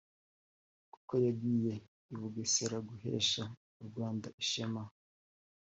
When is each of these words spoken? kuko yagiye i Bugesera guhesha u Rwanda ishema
kuko 0.93 1.13
yagiye 1.25 1.73
i 2.11 2.15
Bugesera 2.19 2.77
guhesha 2.89 3.43
u 3.81 3.83
Rwanda 3.87 4.27
ishema 4.41 4.83